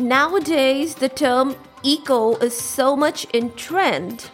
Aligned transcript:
Nowadays, 0.00 0.94
the 0.94 1.08
term 1.08 1.56
eco 1.82 2.36
is 2.36 2.56
so 2.56 2.94
much 2.94 3.24
in 3.34 3.52
trend 3.54 4.30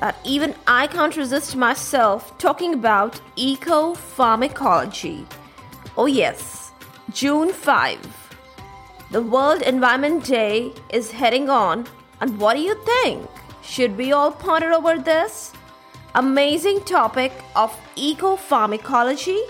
that 0.00 0.16
even 0.24 0.52
I 0.66 0.88
can't 0.88 1.16
resist 1.16 1.54
myself 1.54 2.36
talking 2.38 2.74
about 2.74 3.20
eco 3.36 3.94
pharmacology. 3.94 5.24
Oh, 5.96 6.06
yes, 6.06 6.72
June 7.12 7.52
5. 7.52 8.00
The 9.12 9.22
World 9.22 9.62
Environment 9.62 10.24
Day 10.24 10.72
is 10.90 11.12
heading 11.12 11.48
on, 11.48 11.86
and 12.20 12.36
what 12.40 12.56
do 12.56 12.62
you 12.62 12.74
think? 12.84 13.30
Should 13.62 13.96
we 13.96 14.10
all 14.10 14.32
ponder 14.32 14.72
over 14.72 14.98
this 14.98 15.52
amazing 16.16 16.80
topic 16.80 17.30
of 17.54 17.72
eco 17.94 18.34
pharmacology? 18.34 19.40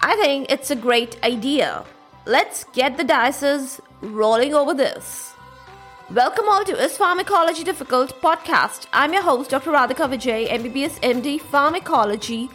I 0.00 0.14
think 0.14 0.46
it's 0.48 0.70
a 0.70 0.76
great 0.76 1.18
idea. 1.24 1.84
Let's 2.24 2.62
get 2.72 2.96
the 2.96 3.02
dices 3.02 3.80
rolling 4.02 4.54
over 4.54 4.74
this. 4.74 5.34
Welcome 6.10 6.48
all 6.48 6.64
to 6.64 6.72
Is 6.72 6.96
Pharmacology 6.96 7.62
Difficult 7.62 8.20
podcast. 8.20 8.86
I'm 8.92 9.12
your 9.12 9.22
host, 9.22 9.50
Dr. 9.50 9.70
Radhika 9.70 10.08
Vijay, 10.08 10.48
MBBS 10.48 10.98
MD 11.00 11.40
Pharmacology, 11.40 12.50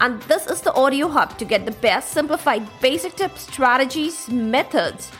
and 0.00 0.20
this 0.22 0.46
is 0.46 0.60
the 0.60 0.74
audio 0.74 1.08
hub 1.08 1.38
to 1.38 1.44
get 1.44 1.64
the 1.64 1.72
best 1.72 2.12
simplified 2.12 2.68
basic 2.80 3.14
tips, 3.14 3.42
strategies, 3.42 4.28
methods, 4.28 5.10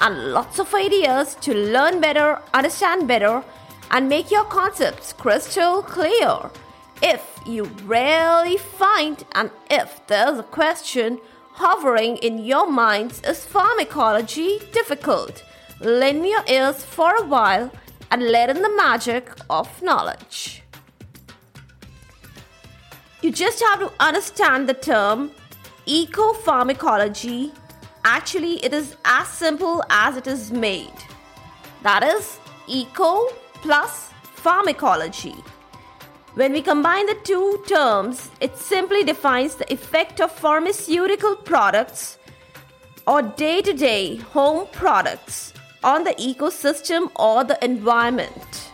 and 0.00 0.32
lots 0.32 0.58
of 0.58 0.72
ideas 0.74 1.34
to 1.36 1.54
learn 1.54 2.00
better, 2.00 2.40
understand 2.52 3.08
better, 3.08 3.42
and 3.90 4.08
make 4.08 4.30
your 4.30 4.44
concepts 4.44 5.12
crystal 5.12 5.82
clear. 5.82 6.50
If 7.02 7.38
you 7.46 7.64
really 7.84 8.56
find 8.56 9.24
and 9.32 9.50
if 9.70 10.06
there's 10.06 10.38
a 10.38 10.44
question, 10.44 11.18
hovering 11.54 12.16
in 12.16 12.44
your 12.44 12.68
minds 12.68 13.20
is 13.22 13.44
pharmacology 13.44 14.58
difficult? 14.72 15.44
Lend 15.80 16.26
your 16.26 16.44
ears 16.48 16.84
for 16.84 17.14
a 17.14 17.24
while 17.24 17.70
and 18.10 18.22
let 18.22 18.50
in 18.50 18.60
the 18.60 18.74
magic 18.76 19.30
of 19.48 19.68
knowledge. 19.80 20.62
You 23.22 23.30
just 23.30 23.62
have 23.62 23.78
to 23.78 23.92
understand 24.00 24.68
the 24.68 24.74
term 24.74 25.30
ecopharmacology. 25.86 27.52
Actually, 28.04 28.62
it 28.64 28.74
is 28.74 28.96
as 29.04 29.28
simple 29.28 29.82
as 29.90 30.16
it 30.16 30.26
is 30.26 30.50
made. 30.50 30.98
That 31.82 32.02
is 32.02 32.38
eco 32.66 33.28
plus 33.62 34.10
pharmacology. 34.34 35.36
When 36.34 36.52
we 36.52 36.62
combine 36.62 37.06
the 37.06 37.14
two 37.22 37.62
terms, 37.64 38.28
it 38.40 38.58
simply 38.58 39.04
defines 39.04 39.54
the 39.54 39.72
effect 39.72 40.20
of 40.20 40.32
pharmaceutical 40.32 41.36
products 41.36 42.18
or 43.06 43.22
day 43.22 43.62
to 43.62 43.72
day 43.72 44.16
home 44.16 44.66
products 44.72 45.54
on 45.84 46.02
the 46.02 46.10
ecosystem 46.14 47.08
or 47.14 47.44
the 47.44 47.56
environment. 47.64 48.72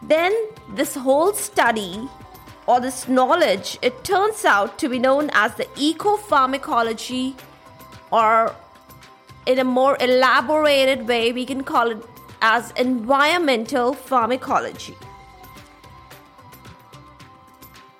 Then, 0.00 0.32
this 0.76 0.94
whole 0.94 1.32
study 1.32 2.08
or 2.68 2.78
this 2.80 3.08
knowledge, 3.08 3.76
it 3.82 4.04
turns 4.04 4.44
out 4.44 4.78
to 4.78 4.88
be 4.88 5.00
known 5.00 5.28
as 5.32 5.56
the 5.56 5.64
ecopharmacology, 5.74 7.34
or 8.12 8.54
in 9.44 9.58
a 9.58 9.64
more 9.64 9.96
elaborated 9.98 11.08
way, 11.08 11.32
we 11.32 11.44
can 11.44 11.64
call 11.64 11.90
it 11.90 11.98
as 12.42 12.70
environmental 12.76 13.92
pharmacology 13.92 14.96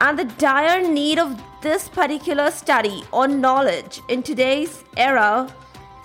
and 0.01 0.19
the 0.19 0.25
dire 0.25 0.87
need 0.89 1.19
of 1.19 1.41
this 1.61 1.89
particular 1.89 2.51
study 2.51 3.05
or 3.13 3.29
knowledge 3.29 4.01
in 4.09 4.23
today's 4.23 4.83
era 4.97 5.55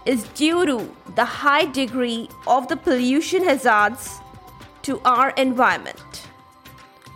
is 0.06 0.24
due 0.30 0.66
to 0.66 0.96
the 1.16 1.26
high 1.26 1.66
degree 1.66 2.30
of 2.46 2.68
the 2.68 2.76
pollution 2.76 3.44
hazards 3.44 4.20
to 4.82 5.00
our 5.06 5.30
environment. 5.32 6.28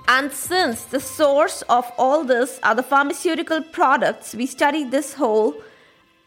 And 0.08 0.32
since 0.32 0.86
the 0.86 1.00
source 1.00 1.62
of 1.64 1.92
all 1.98 2.24
this 2.24 2.60
are 2.64 2.74
the 2.74 2.82
pharmaceutical 2.82 3.62
products, 3.62 4.34
we 4.34 4.48
study 4.48 4.84
this 4.84 5.14
whole 5.14 5.54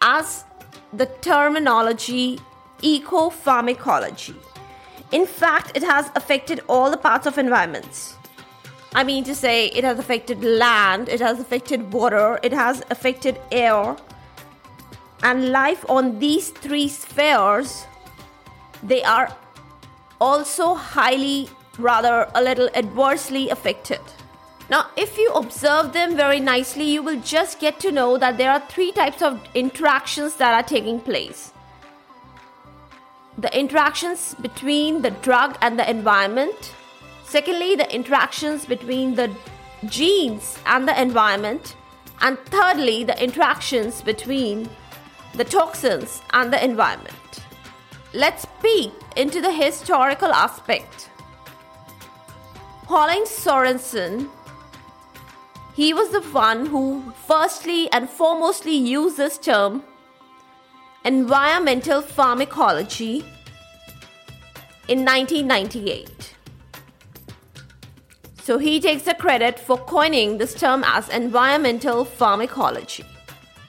as 0.01 0.45
the 0.93 1.07
terminology 1.21 2.39
eco 2.81 3.31
pharmacology. 3.31 4.37
In 5.11 5.27
fact, 5.27 5.77
it 5.77 5.83
has 5.83 6.11
affected 6.15 6.61
all 6.69 6.91
the 6.91 6.97
parts 6.97 7.27
of 7.27 7.39
environments 7.39 8.17
I 8.95 9.05
mean 9.05 9.25
to 9.25 9.35
say, 9.35 9.67
it 9.67 9.85
has 9.85 9.99
affected 9.99 10.45
land, 10.45 11.09
it 11.09 11.21
has 11.21 11.41
affected 11.41 11.93
water, 11.93 12.39
it 12.43 12.53
has 12.53 12.83
affected 12.91 13.41
air. 13.51 13.97
And 15.23 15.51
life 15.51 15.85
on 15.89 16.19
these 16.19 16.51
three 16.51 16.89
spheres, 16.89 17.87
they 18.83 19.03
are 19.03 19.35
also 20.21 20.75
highly, 20.75 21.49
rather 21.79 22.31
a 22.35 22.43
little 22.43 22.69
adversely 22.75 23.49
affected. 23.49 24.01
Now, 24.69 24.91
if 24.97 25.17
you 25.17 25.33
observe 25.33 25.93
them 25.93 26.17
very 26.17 26.41
nicely, 26.41 26.85
you 26.85 27.03
will 27.03 27.21
just 27.21 27.61
get 27.61 27.81
to 27.81 27.91
know 27.91 28.19
that 28.19 28.37
there 28.37 28.51
are 28.51 28.61
three 28.69 28.93
types 28.93 29.23
of 29.23 29.41
interactions 29.55 30.37
that 30.37 30.55
are 30.55 30.67
taking 30.67 31.01
place 31.01 31.53
the 33.39 33.59
interactions 33.59 34.35
between 34.41 35.03
the 35.03 35.11
drug 35.11 35.57
and 35.63 35.79
the 35.79 35.89
environment 35.89 36.75
Secondly, 37.33 37.75
the 37.75 37.91
interactions 37.91 38.67
between 38.67 39.15
the 39.15 39.35
genes 39.87 40.59
and 40.67 40.87
the 40.87 41.01
environment. 41.01 41.77
And 42.21 42.37
thirdly, 42.51 43.05
the 43.05 43.19
interactions 43.25 44.03
between 44.03 44.69
the 45.35 45.45
toxins 45.45 46.21
and 46.35 46.53
the 46.53 46.63
environment. 46.63 47.41
Let's 48.13 48.45
peek 48.63 48.93
into 49.17 49.41
the 49.41 49.51
historical 49.51 50.31
aspect. 50.31 51.09
Pauline 52.83 53.25
Sorensen, 53.25 54.29
he 55.75 55.95
was 55.95 56.11
the 56.11 56.21
one 56.21 56.67
who 56.67 57.15
firstly 57.27 57.91
and 57.93 58.11
foremostly 58.11 58.79
used 58.79 59.17
this 59.17 59.39
term 59.39 59.85
environmental 61.03 62.03
pharmacology 62.03 63.25
in 64.87 65.03
1998. 65.07 66.37
So 68.43 68.59
he 68.59 68.81
takes 68.81 69.05
the 69.05 69.15
credit 69.15 69.61
for 69.61 69.79
coining 69.79 70.39
this 70.39 70.53
term 70.53 70.83
as 70.85 71.09
environmental 71.11 72.05
pharmacology. 72.05 73.05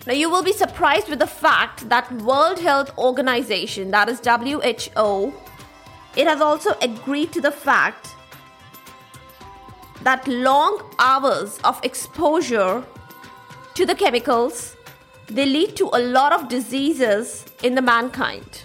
Now 0.08 0.14
you 0.14 0.32
will 0.32 0.42
be 0.42 0.52
surprised 0.52 1.10
with 1.10 1.20
the 1.20 1.28
fact 1.28 1.88
that 1.90 2.12
World 2.24 2.60
Health 2.60 2.92
Organization 2.98 3.92
that 3.92 4.10
is 4.10 4.20
WHO 4.20 5.32
it 6.16 6.28
has 6.28 6.42
also 6.42 6.72
agreed 6.82 7.32
to 7.34 7.42
the 7.42 7.52
fact 7.52 8.10
that 10.02 10.28
long 10.28 10.82
hours 10.98 11.60
of 11.64 11.80
exposure 11.84 12.84
to 13.76 13.86
the 13.86 13.96
chemicals 13.96 14.76
they 15.28 15.46
lead 15.46 15.76
to 15.76 15.90
a 15.94 16.00
lot 16.00 16.34
of 16.34 16.50
diseases 16.50 17.46
in 17.62 17.76
the 17.76 17.82
mankind. 17.82 18.63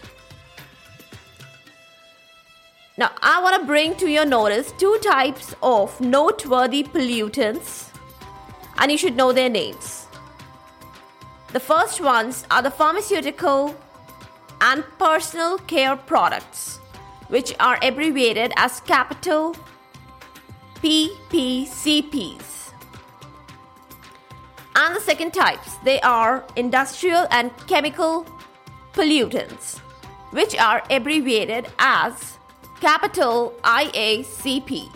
Now, 2.98 3.12
I 3.22 3.40
want 3.40 3.60
to 3.60 3.64
bring 3.64 3.94
to 3.98 4.10
your 4.10 4.24
notice 4.24 4.72
two 4.72 4.98
types 5.00 5.54
of 5.62 6.00
noteworthy 6.00 6.82
pollutants, 6.82 7.90
and 8.76 8.90
you 8.90 8.98
should 8.98 9.14
know 9.14 9.32
their 9.32 9.48
names. 9.48 10.08
The 11.52 11.60
first 11.60 12.00
ones 12.00 12.44
are 12.50 12.60
the 12.60 12.72
pharmaceutical 12.72 13.76
and 14.60 14.82
personal 14.98 15.58
care 15.58 15.94
products, 15.94 16.78
which 17.28 17.54
are 17.60 17.78
abbreviated 17.82 18.52
as 18.56 18.80
capital 18.80 19.54
PPCPs. 20.82 22.72
And 24.74 24.96
the 24.96 25.00
second 25.00 25.34
types, 25.34 25.76
they 25.84 26.00
are 26.00 26.44
industrial 26.56 27.28
and 27.30 27.52
chemical 27.68 28.26
pollutants, 28.92 29.78
which 30.32 30.58
are 30.58 30.82
abbreviated 30.90 31.68
as 31.78 32.37
capital 32.80 33.54
IACPs. 33.62 34.90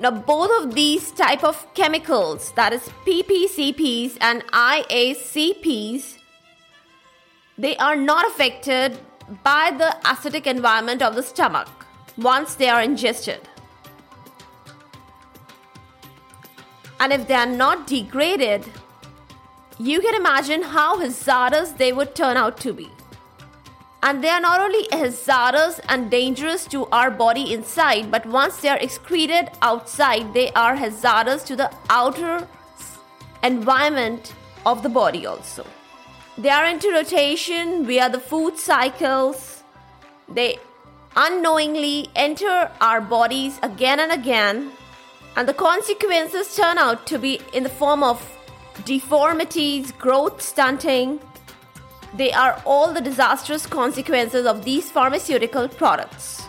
Now 0.00 0.10
both 0.10 0.50
of 0.62 0.74
these 0.74 1.10
type 1.10 1.42
of 1.42 1.66
chemicals 1.74 2.52
that 2.52 2.72
is 2.72 2.88
PPCPs 3.04 4.18
and 4.20 4.46
IACPs 4.46 6.18
they 7.58 7.76
are 7.78 7.96
not 7.96 8.24
affected 8.28 8.98
by 9.42 9.72
the 9.76 9.96
acidic 10.04 10.46
environment 10.46 11.02
of 11.02 11.16
the 11.16 11.22
stomach 11.22 11.68
once 12.16 12.54
they 12.54 12.68
are 12.68 12.80
ingested. 12.80 13.40
And 17.00 17.12
if 17.12 17.26
they 17.26 17.34
are 17.34 17.46
not 17.46 17.86
degraded, 17.88 18.64
you 19.78 20.00
can 20.00 20.14
imagine 20.14 20.62
how 20.62 20.98
hazardous 20.98 21.70
they 21.72 21.92
would 21.92 22.14
turn 22.14 22.36
out 22.36 22.58
to 22.58 22.72
be 22.72 22.88
and 24.02 24.22
they 24.22 24.28
are 24.28 24.40
not 24.40 24.60
only 24.60 24.86
hazardous 24.92 25.80
and 25.88 26.10
dangerous 26.10 26.66
to 26.66 26.86
our 26.86 27.10
body 27.10 27.52
inside, 27.52 28.10
but 28.10 28.24
once 28.26 28.58
they 28.58 28.68
are 28.68 28.78
excreted 28.78 29.50
outside, 29.60 30.32
they 30.34 30.50
are 30.52 30.76
hazardous 30.76 31.42
to 31.44 31.56
the 31.56 31.70
outer 31.90 32.46
environment 33.42 34.34
of 34.64 34.82
the 34.82 34.88
body 34.88 35.26
also. 35.26 35.66
They 36.36 36.50
are 36.50 36.66
into 36.66 36.90
rotation 36.92 37.84
via 37.86 38.08
the 38.08 38.20
food 38.20 38.58
cycles 38.58 39.58
They 40.28 40.58
unknowingly 41.16 42.08
enter 42.14 42.70
our 42.80 43.00
bodies 43.00 43.58
again 43.62 43.98
and 43.98 44.12
again, 44.12 44.70
and 45.36 45.48
the 45.48 45.54
consequences 45.54 46.54
turn 46.54 46.78
out 46.78 47.06
to 47.06 47.18
be 47.18 47.40
in 47.52 47.62
the 47.62 47.70
form 47.70 48.02
of 48.02 48.20
deformities, 48.84 49.92
growth 49.92 50.42
stunting. 50.42 51.20
They 52.14 52.32
are 52.32 52.60
all 52.64 52.92
the 52.92 53.00
disastrous 53.00 53.66
consequences 53.66 54.46
of 54.46 54.64
these 54.64 54.90
pharmaceutical 54.90 55.68
products. 55.68 56.42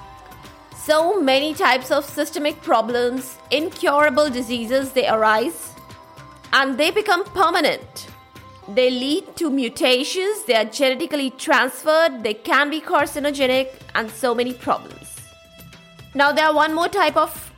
So 0.75 1.21
many 1.21 1.53
types 1.53 1.91
of 1.91 2.05
systemic 2.05 2.61
problems, 2.61 3.37
incurable 3.51 4.29
diseases, 4.29 4.91
they 4.91 5.07
arise 5.07 5.73
and 6.53 6.77
they 6.77 6.91
become 6.91 7.23
permanent. 7.25 8.07
They 8.69 8.89
lead 8.89 9.35
to 9.37 9.49
mutations, 9.49 10.43
they 10.43 10.55
are 10.55 10.65
genetically 10.65 11.31
transferred, 11.31 12.23
they 12.23 12.35
can 12.35 12.69
be 12.69 12.79
carcinogenic, 12.79 13.69
and 13.95 14.09
so 14.11 14.35
many 14.35 14.53
problems. 14.53 15.17
Now, 16.13 16.31
there 16.31 16.45
are 16.45 16.53
one 16.53 16.73
more 16.73 16.87
type 16.87 17.17
of 17.17 17.51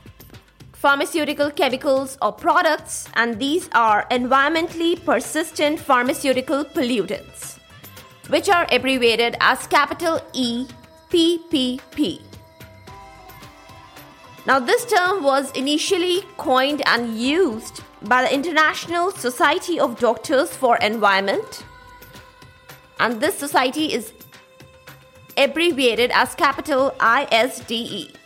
pharmaceutical 0.72 1.50
chemicals 1.50 2.18
or 2.20 2.32
products, 2.32 3.08
and 3.14 3.38
these 3.38 3.68
are 3.72 4.06
environmentally 4.10 5.02
persistent 5.04 5.78
pharmaceutical 5.78 6.64
pollutants, 6.64 7.58
which 8.28 8.48
are 8.48 8.66
abbreviated 8.70 9.36
as 9.40 9.66
capital 9.66 10.20
E 10.32 10.66
PPP. 11.10 12.22
Now, 14.44 14.58
this 14.58 14.84
term 14.86 15.22
was 15.22 15.52
initially 15.52 16.22
coined 16.36 16.82
and 16.86 17.16
used 17.16 17.82
by 18.02 18.22
the 18.22 18.34
International 18.34 19.12
Society 19.12 19.78
of 19.78 20.00
Doctors 20.00 20.56
for 20.56 20.76
Environment, 20.78 21.64
and 22.98 23.20
this 23.20 23.38
society 23.38 23.92
is 23.92 24.12
abbreviated 25.36 26.10
as 26.12 26.34
capital 26.34 26.94
ISDE. 26.98 28.16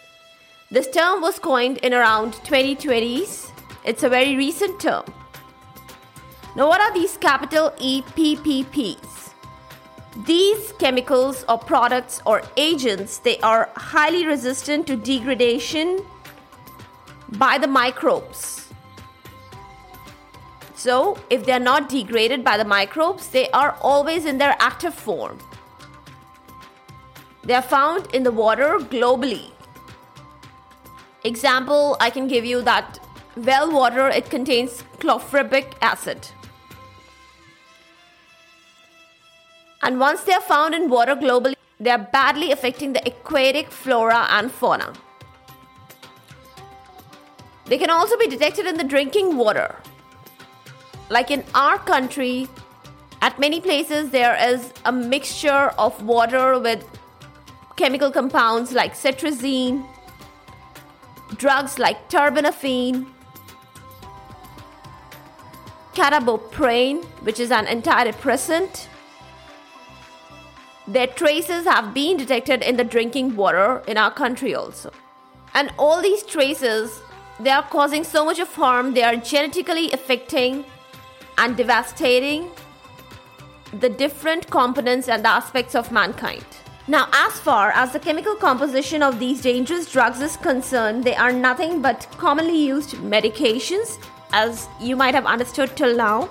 This 0.71 0.89
term 0.91 1.21
was 1.21 1.39
coined 1.39 1.79
in 1.79 1.93
around 1.95 2.35
2020s. 2.45 3.51
It's 3.85 4.03
a 4.03 4.09
very 4.09 4.37
recent 4.37 4.81
term. 4.81 5.05
Now, 6.57 6.67
what 6.67 6.81
are 6.81 6.93
these 6.95 7.17
capital 7.19 7.71
EPPPs? 7.79 9.16
These 10.25 10.73
chemicals 10.79 11.45
or 11.47 11.59
products 11.59 12.23
or 12.25 12.43
agents, 12.57 13.19
they 13.19 13.39
are 13.41 13.69
highly 13.77 14.27
resistant 14.27 14.87
to 14.87 14.97
degradation 14.97 16.01
by 17.33 17.59
the 17.59 17.67
microbes. 17.67 18.69
So, 20.75 21.19
if 21.29 21.45
they 21.45 21.53
are 21.53 21.59
not 21.59 21.89
degraded 21.89 22.45
by 22.45 22.57
the 22.57 22.65
microbes, 22.65 23.29
they 23.29 23.51
are 23.51 23.77
always 23.81 24.25
in 24.25 24.39
their 24.39 24.57
active 24.59 24.95
form. 24.95 25.39
They 27.45 27.55
are 27.55 27.63
found 27.63 28.15
in 28.15 28.23
the 28.23 28.33
water 28.33 28.79
globally. 28.79 29.51
Example, 31.25 31.97
I 32.01 32.09
can 32.11 32.27
give 32.27 32.45
you 32.45 32.63
that 32.63 33.01
well 33.37 33.71
water 33.71 34.09
it 34.09 34.31
contains 34.31 34.83
clofibric 34.99 35.75
acid. 35.83 36.29
And 39.83 40.01
once 40.01 40.23
they 40.23 40.33
are 40.33 40.41
found 40.41 40.75
in 40.75 40.89
water 40.89 41.15
globally, 41.15 41.55
they 41.79 41.91
are 41.91 41.99
badly 41.99 42.53
affecting 42.53 42.93
the 42.93 43.07
aquatic 43.07 43.71
flora 43.71 44.27
and 44.31 44.51
fauna. 44.51 44.93
They 47.67 47.79
can 47.79 47.91
also 47.91 48.17
be 48.17 48.27
detected 48.27 48.67
in 48.67 48.77
the 48.77 48.85
drinking 48.85 49.37
water. 49.37 49.75
Like 51.11 51.31
in 51.31 51.45
our 51.55 51.79
country, 51.79 52.49
at 53.23 53.39
many 53.39 53.61
places 53.61 54.11
there 54.11 54.37
is 54.51 54.73
a 54.85 54.93
mixture 54.93 55.73
of 55.79 56.03
water 56.05 56.59
with 56.59 56.85
chemical 57.77 58.11
compounds 58.11 58.73
like 58.73 58.95
cetirizine, 58.95 59.87
drugs 61.37 61.79
like 61.79 62.09
terbinafine, 62.09 63.07
citalopram, 65.95 67.05
which 67.23 67.41
is 67.41 67.51
an 67.51 67.67
antidepressant, 67.67 68.87
their 70.89 71.07
traces 71.07 71.65
have 71.65 71.93
been 71.93 72.17
detected 72.17 72.63
in 72.63 72.77
the 72.77 72.85
drinking 72.85 73.37
water 73.37 73.83
in 73.87 73.97
our 73.97 74.11
country 74.11 74.55
also. 74.55 74.91
And 75.55 75.73
all 75.79 76.01
these 76.01 76.23
traces, 76.23 77.01
they 77.41 77.51
are 77.51 77.63
causing 77.63 78.05
so 78.05 78.25
much 78.25 78.39
of 78.39 78.55
harm, 78.55 78.95
they 78.95 79.03
are 79.03 79.17
genetically 79.17 79.91
affecting 79.93 80.65
and 81.39 81.57
devastating 81.57 82.51
the 83.73 83.89
different 83.89 84.51
components 84.51 85.09
and 85.09 85.27
aspects 85.27 85.75
of 85.75 85.91
mankind. 85.91 86.45
Now, 86.89 87.09
as 87.13 87.41
far 87.41 87.73
as 87.73 87.93
the 87.93 87.99
chemical 87.99 88.37
composition 88.37 89.03
of 89.03 89.19
these 89.19 89.43
dangerous 89.43 89.91
drugs 89.91 90.21
is 90.21 90.37
concerned, 90.37 91.03
they 91.03 91.17
are 91.17 91.33
nothing 91.33 91.83
but 91.83 92.07
commonly 92.17 92.65
used 92.65 92.91
medications, 92.99 93.99
as 94.33 94.69
you 94.81 94.95
might 94.95 95.15
have 95.15 95.27
understood 95.27 95.77
till 95.77 95.97
now. 95.97 96.29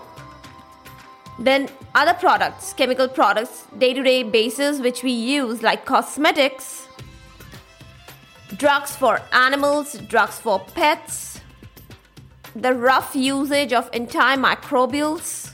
Then 1.37 1.69
other 1.93 2.13
products, 2.13 2.73
chemical 2.73 3.07
products, 3.07 3.65
day-to-day 3.77 4.23
basis 4.23 4.79
which 4.79 5.03
we 5.03 5.11
use 5.11 5.61
like 5.61 5.85
cosmetics, 5.85 6.87
drugs 8.55 8.95
for 8.95 9.19
animals, 9.33 9.97
drugs 10.07 10.39
for 10.39 10.59
pets, 10.59 11.41
the 12.55 12.73
rough 12.73 13.15
usage 13.15 13.73
of 13.73 13.91
antimicrobials. 13.91 15.51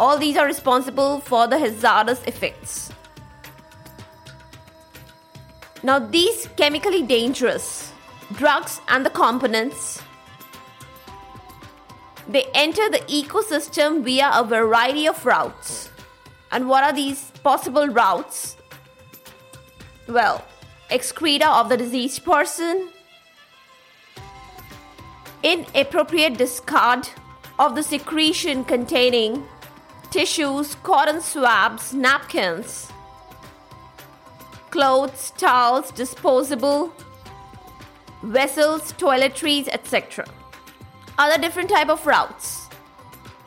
All 0.00 0.18
these 0.18 0.36
are 0.36 0.46
responsible 0.46 1.20
for 1.20 1.46
the 1.46 1.56
hazardous 1.58 2.20
effects. 2.24 2.90
Now, 5.84 6.00
these 6.00 6.48
chemically 6.56 7.02
dangerous 7.02 7.92
drugs 8.32 8.80
and 8.88 9.06
the 9.06 9.10
components 9.10 10.02
they 12.28 12.44
enter 12.54 12.88
the 12.90 12.98
ecosystem 13.08 14.04
via 14.04 14.30
a 14.32 14.44
variety 14.44 15.06
of 15.06 15.24
routes. 15.24 15.90
And 16.50 16.68
what 16.68 16.84
are 16.84 16.92
these 16.92 17.30
possible 17.42 17.88
routes? 17.88 18.56
Well, 20.08 20.44
excreta 20.90 21.48
of 21.48 21.68
the 21.68 21.76
diseased 21.76 22.24
person, 22.24 22.90
inappropriate 25.42 26.36
discard 26.36 27.08
of 27.58 27.74
the 27.74 27.82
secretion 27.82 28.64
containing 28.64 29.44
tissues, 30.10 30.74
cotton 30.82 31.20
swabs, 31.20 31.94
napkins, 31.94 32.88
clothes, 34.70 35.32
towels, 35.36 35.90
disposable 35.92 36.92
vessels, 38.22 38.92
toiletries, 38.92 39.68
etc 39.68 40.24
other 41.18 41.40
different 41.40 41.70
type 41.70 41.88
of 41.88 42.06
routes. 42.06 42.68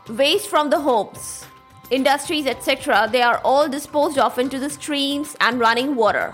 Waste 0.08 0.48
from 0.48 0.70
the 0.70 0.80
homes 0.80 1.46
industries 1.92 2.48
etc 2.48 3.08
they 3.12 3.22
are 3.22 3.40
all 3.44 3.70
disposed 3.70 4.18
of 4.18 4.40
into 4.40 4.60
the 4.60 4.70
streams 4.70 5.36
and 5.40 5.60
running 5.60 5.96
water. 5.96 6.34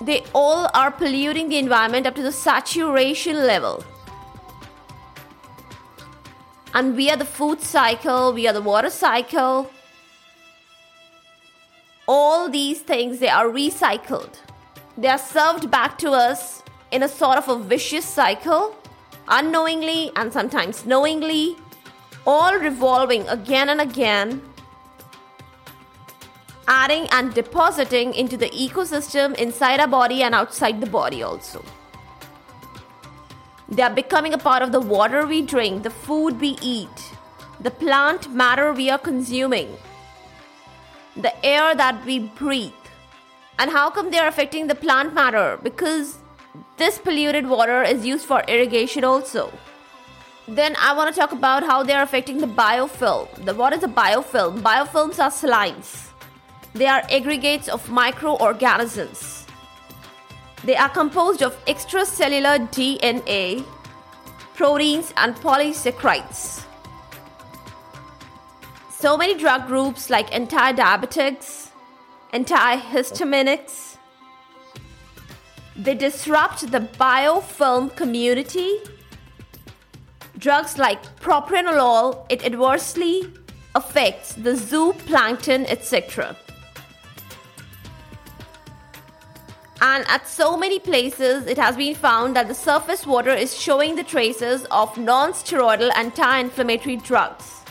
They 0.00 0.24
all 0.34 0.70
are 0.74 0.90
polluting 0.90 1.48
the 1.48 1.58
environment 1.58 2.06
up 2.06 2.14
to 2.14 2.22
the 2.22 2.32
saturation 2.32 3.46
level. 3.46 3.84
And 6.74 6.94
we 6.94 7.10
are 7.10 7.16
the 7.16 7.24
food 7.24 7.60
cycle 7.60 8.32
we 8.32 8.46
are 8.46 8.52
the 8.52 8.62
water 8.62 8.90
cycle. 8.90 9.70
All 12.06 12.48
these 12.48 12.80
things 12.80 13.18
they 13.18 13.28
are 13.28 13.46
recycled. 13.46 14.34
They 14.96 15.08
are 15.08 15.18
served 15.18 15.70
back 15.70 15.98
to 15.98 16.10
us 16.10 16.62
in 16.90 17.02
a 17.02 17.08
sort 17.08 17.38
of 17.38 17.48
a 17.48 17.58
vicious 17.58 18.04
cycle 18.04 18.74
unknowingly 19.30 20.10
and 20.16 20.32
sometimes 20.32 20.84
knowingly, 20.84 21.56
all 22.26 22.58
revolving 22.58 23.26
again 23.28 23.68
and 23.68 23.80
again, 23.80 24.42
adding 26.66 27.08
and 27.12 27.32
depositing 27.34 28.14
into 28.14 28.36
the 28.36 28.50
ecosystem 28.50 29.34
inside 29.36 29.80
our 29.80 29.88
body 29.88 30.22
and 30.22 30.34
outside 30.34 30.80
the 30.80 30.86
body 30.86 31.22
also. 31.22 31.64
They 33.68 33.82
are 33.82 33.94
becoming 33.94 34.34
a 34.34 34.38
part 34.38 34.62
of 34.62 34.72
the 34.72 34.80
water 34.80 35.26
we 35.26 35.42
drink, 35.42 35.82
the 35.82 35.90
food 35.90 36.40
we 36.40 36.58
eat, 36.62 37.12
the 37.60 37.70
plant 37.70 38.30
matter 38.32 38.72
we 38.72 38.90
are 38.90 38.98
consuming, 38.98 39.76
the 41.16 41.32
air 41.44 41.74
that 41.74 42.04
we 42.04 42.18
breathe. 42.20 42.72
And 43.58 43.70
how 43.70 43.90
come 43.90 44.10
they 44.10 44.18
are 44.18 44.28
affecting 44.28 44.68
the 44.68 44.74
plant 44.74 45.14
matter? 45.14 45.58
Because 45.62 46.18
this 46.76 46.98
polluted 46.98 47.48
water 47.48 47.82
is 47.82 48.06
used 48.06 48.26
for 48.26 48.42
irrigation 48.48 49.04
also. 49.04 49.52
Then 50.46 50.76
I 50.80 50.94
want 50.94 51.14
to 51.14 51.20
talk 51.20 51.32
about 51.32 51.62
how 51.62 51.82
they 51.82 51.92
are 51.92 52.02
affecting 52.02 52.38
the 52.38 52.46
biofilm. 52.46 53.44
The, 53.44 53.54
what 53.54 53.72
is 53.72 53.82
a 53.82 53.88
biofilm? 53.88 54.60
Biofilms 54.62 55.18
are 55.18 55.30
slimes. 55.30 56.08
They 56.72 56.86
are 56.86 57.02
aggregates 57.10 57.68
of 57.68 57.90
microorganisms. 57.90 59.46
They 60.64 60.76
are 60.76 60.88
composed 60.88 61.42
of 61.42 61.56
extracellular 61.66 62.68
DNA, 62.70 63.64
proteins, 64.54 65.12
and 65.16 65.34
polysaccharides. 65.36 66.64
So 68.90 69.16
many 69.16 69.38
drug 69.38 69.66
groups 69.66 70.10
like 70.10 70.34
anti 70.34 70.72
diabetics, 70.72 71.70
antihistaminics. 72.32 73.87
They 75.78 75.94
disrupt 75.94 76.72
the 76.72 76.80
biofilm 76.80 77.94
community. 77.94 78.78
Drugs 80.36 80.76
like 80.76 81.00
propranolol, 81.20 82.26
it 82.28 82.44
adversely 82.44 83.32
affects 83.74 84.34
the 84.34 84.52
zooplankton, 84.52 85.66
etc. 85.68 86.36
And 89.80 90.04
at 90.08 90.26
so 90.26 90.56
many 90.56 90.80
places, 90.80 91.46
it 91.46 91.56
has 91.56 91.76
been 91.76 91.94
found 91.94 92.34
that 92.34 92.48
the 92.48 92.54
surface 92.54 93.06
water 93.06 93.30
is 93.30 93.56
showing 93.56 93.94
the 93.94 94.02
traces 94.02 94.66
of 94.72 94.96
non 94.98 95.32
steroidal 95.32 95.96
anti 95.96 96.38
inflammatory 96.38 96.96
drugs 96.96 97.62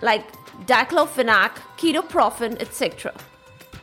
like 0.00 0.24
diclofenac, 0.66 1.50
ketoprofen, 1.76 2.60
etc. 2.60 3.12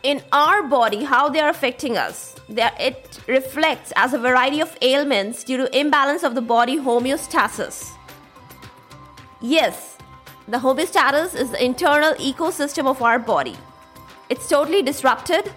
In 0.04 0.24
our 0.32 0.64
body, 0.64 1.04
how 1.04 1.28
they 1.30 1.40
are 1.40 1.50
affecting 1.50 1.98
us, 1.98 2.36
it 2.58 3.20
reflects 3.28 3.92
as 3.96 4.14
a 4.14 4.18
variety 4.18 4.62
of 4.62 4.78
ailments 4.82 5.44
due 5.44 5.58
to 5.58 5.78
imbalance 5.78 6.24
of 6.24 6.36
the 6.36 6.42
body 6.42 6.78
homeostasis. 6.78 7.92
Yes, 9.42 9.98
the 10.48 10.58
homeostasis 10.58 11.36
is 11.36 11.52
the 11.52 11.64
internal 11.64 12.14
ecosystem 12.16 12.88
of 12.88 13.02
our 13.02 13.20
body. 13.20 13.58
It's 14.30 14.48
totally 14.48 14.82
disrupted 14.82 15.52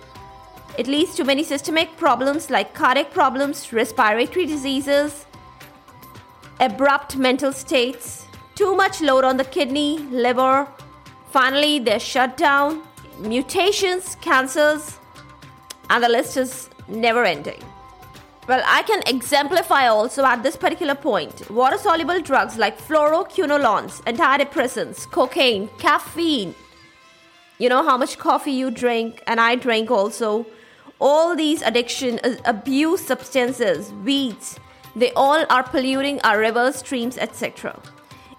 it 0.77 0.89
leads 0.89 1.15
to 1.15 1.25
many 1.25 1.45
systemic 1.45 1.97
problems 1.97 2.51
like 2.51 2.75
cardiac 2.75 3.13
problems, 3.13 3.73
respiratory 3.73 4.45
diseases, 4.45 5.25
abrupt 6.59 7.17
mental 7.17 7.53
states, 7.53 8.27
too 8.57 8.75
much 8.75 9.01
load 9.01 9.23
on 9.23 9.37
the 9.37 9.45
kidney, 9.45 9.99
liver. 10.11 10.67
Finally, 11.31 11.79
they're 11.79 12.01
shut 12.01 12.37
down, 12.37 12.83
mutations, 13.21 14.17
cancers, 14.17 14.99
and 15.91 16.03
the 16.03 16.09
list 16.09 16.37
is 16.37 16.71
never 16.89 17.25
ending. 17.25 17.63
Well, 18.47 18.63
I 18.67 18.83
can 18.83 19.03
exemplify 19.07 19.87
also 19.89 20.25
at 20.25 20.43
this 20.43 20.57
particular 20.57 20.95
point. 20.95 21.51
Water 21.51 21.79
soluble 21.79 22.21
drugs 22.21 22.59
like 22.59 22.79
fluoroquinolones, 22.79 24.03
antidepressants, 24.03 25.11
cocaine, 25.11 25.69
caffeine. 25.79 26.55
You 27.59 27.69
know 27.69 27.83
how 27.83 27.97
much 27.97 28.19
coffee 28.19 28.53
you 28.53 28.71
drink, 28.71 29.23
and 29.27 29.41
I 29.41 29.55
drink 29.55 29.91
also 29.91 30.45
all 31.01 31.35
these 31.35 31.63
addiction 31.63 32.21
uh, 32.23 32.37
abuse 32.45 33.05
substances 33.05 33.93
weeds 34.05 34.59
they 34.97 35.11
all 35.13 35.45
are 35.51 35.63
polluting 35.63 36.21
our 36.23 36.39
rivers 36.39 36.77
streams 36.77 37.19
etc 37.19 37.79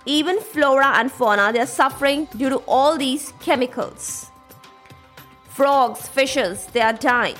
even 0.05 0.39
flora 0.39 0.93
and 0.95 1.11
fauna 1.11 1.51
they 1.51 1.59
are 1.59 1.65
suffering 1.65 2.27
due 2.37 2.49
to 2.49 2.57
all 2.67 2.97
these 2.97 3.33
chemicals 3.39 4.31
frogs 5.49 6.07
fishes 6.07 6.67
they 6.67 6.81
are 6.81 6.93
dying 6.93 7.35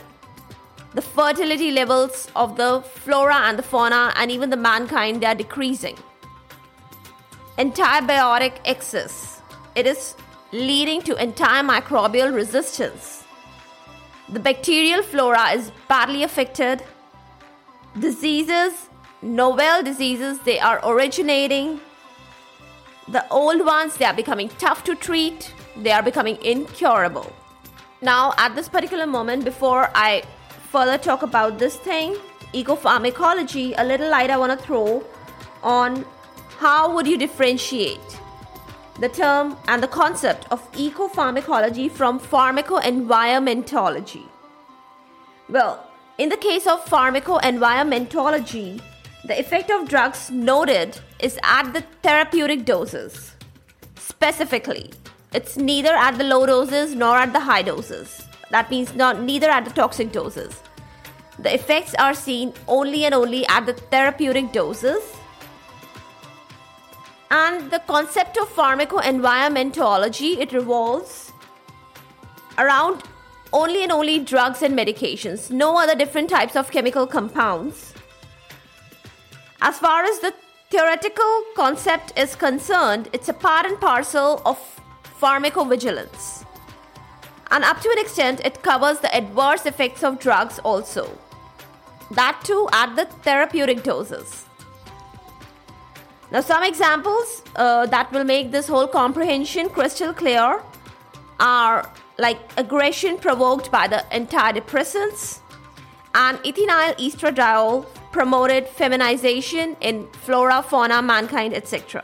the 0.96 1.02
fertility 1.02 1.72
levels 1.72 2.28
of 2.36 2.58
the 2.58 2.82
flora 3.04 3.40
and 3.48 3.60
the 3.60 3.64
fauna 3.64 4.14
and 4.16 4.32
even 4.32 4.50
the 4.50 4.62
mankind 4.70 5.22
they 5.22 5.28
are 5.34 5.42
decreasing 5.44 5.98
antibiotic 7.58 8.54
excess 8.66 9.42
it 9.76 9.86
is 9.86 10.16
leading 10.52 11.02
to 11.02 11.14
antimicrobial 11.16 12.34
resistance 12.34 13.16
the 14.28 14.40
bacterial 14.40 15.04
flora 15.04 15.52
is 15.52 15.72
badly 15.88 16.24
affected. 16.24 16.82
Diseases, 18.00 18.90
novel 19.22 19.84
diseases, 19.84 20.40
they 20.40 20.60
are 20.60 20.80
originating. 20.84 21.80
The 23.08 23.28
old 23.30 23.64
ones, 23.64 23.98
they 23.98 24.06
are 24.06 24.16
becoming 24.16 24.50
tough 24.58 24.84
to 24.86 24.96
treat. 24.96 25.54
They 25.78 25.92
are 25.92 26.02
becoming 26.02 26.44
incurable. 26.44 27.32
Now, 28.02 28.34
at 28.38 28.56
this 28.56 28.68
particular 28.68 29.06
moment, 29.06 29.46
before 29.46 29.92
I 29.94 30.24
further 30.76 30.98
talk 30.98 31.22
about 31.24 31.58
this 31.58 31.78
thing, 31.78 32.18
ecopharmacology, 32.54 33.74
a 33.78 33.84
little 33.86 34.10
light 34.10 34.30
I 34.30 34.38
want 34.38 34.60
to 34.60 34.66
throw 34.66 35.06
on 35.64 36.06
how 36.58 36.94
would 36.94 37.08
you 37.08 37.18
differentiate 37.18 38.20
the 39.00 39.08
term 39.08 39.56
and 39.70 39.82
the 39.82 39.88
concept 39.88 40.48
of 40.52 40.70
ecopharmacology 40.74 41.90
from 41.90 42.20
pharmacoenvironmentology. 42.20 44.24
Well, 45.48 45.90
in 46.18 46.28
the 46.28 46.36
case 46.36 46.68
of 46.68 46.84
pharmacoenvironmentology, 46.84 48.82
the 49.24 49.40
effect 49.40 49.72
of 49.72 49.88
drugs 49.88 50.30
noted 50.30 51.00
is 51.20 51.40
at 51.44 51.72
the 51.72 51.86
therapeutic 52.04 52.66
doses. 52.66 53.34
Specifically, 53.96 54.92
it's 55.34 55.56
neither 55.56 55.96
at 55.96 56.18
the 56.18 56.26
low 56.26 56.46
doses 56.46 56.96
nor 56.96 57.16
at 57.16 57.32
the 57.32 57.40
high 57.40 57.62
doses. 57.62 58.26
That 58.52 58.70
means 58.70 58.94
not 58.94 59.22
neither 59.22 59.50
at 59.50 59.66
the 59.66 59.72
toxic 59.72 60.12
doses. 60.12 60.62
The 61.40 61.54
effects 61.54 61.94
are 61.96 62.14
seen 62.14 62.54
only 62.68 63.06
and 63.06 63.14
only 63.14 63.46
at 63.48 63.66
the 63.66 63.74
therapeutic 63.74 64.52
doses 64.52 65.16
and 67.32 67.72
the 67.72 67.80
concept 67.80 68.38
of 68.38 68.48
pharmacoenvironmentology, 68.54 70.38
it 70.38 70.54
revolves 70.54 71.34
around 72.58 73.04
only 73.52 73.84
and 73.84 73.92
only 73.92 74.20
drugs 74.20 74.62
and 74.62 74.78
medications, 74.78 75.50
no 75.50 75.78
other 75.78 75.96
different 75.96 76.30
types 76.30 76.56
of 76.56 76.72
chemical 76.72 77.08
compounds. 77.08 77.94
As 79.62 79.80
far 79.80 80.04
as 80.04 80.20
the 80.20 80.34
theoretical 80.70 81.44
concept 81.56 82.14
is 82.18 82.36
concerned, 82.36 83.10
it's 83.12 83.30
a 83.30 83.34
part 83.34 83.66
and 83.66 83.80
parcel 83.80 84.42
of 84.46 84.58
pharmacovigilance. 85.20 86.46
And 87.52 87.64
up 87.64 87.82
to 87.82 87.90
an 87.90 88.00
extent, 88.00 88.42
it 88.44 88.62
covers 88.62 89.00
the 89.00 89.16
adverse 89.16 89.66
effects 89.66 90.04
of 90.04 90.20
drugs 90.20 90.60
also. 90.60 91.18
That 92.12 92.42
too 92.44 92.68
at 92.72 92.96
the 92.96 93.06
therapeutic 93.24 93.84
doses. 93.84 94.46
Now, 96.32 96.42
some 96.42 96.64
examples 96.64 97.44
uh, 97.56 97.86
that 97.88 98.12
will 98.12 98.24
make 98.24 98.52
this 98.52 98.68
whole 98.68 98.88
comprehension 98.88 99.70
crystal 99.70 100.14
clear 100.14 100.62
are 101.40 101.92
like 102.18 102.40
aggression 102.58 103.18
provoked 103.18 103.72
by 103.72 103.88
the 103.88 104.04
antidepressants 104.12 105.40
and 106.14 106.38
ethinyl 106.40 106.96
estradiol 106.98 107.86
promoted 108.12 108.68
feminization 108.68 109.76
in 109.82 110.08
flora, 110.26 110.64
fauna, 110.64 111.02
mankind, 111.02 111.54
etc. 111.54 112.04